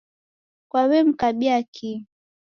Kwaw'emkabia 0.69 1.57
kihi? 1.73 1.99